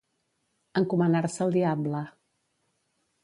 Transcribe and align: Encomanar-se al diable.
Encomanar-se 0.81 1.43
al 1.45 1.53
diable. 1.57 2.01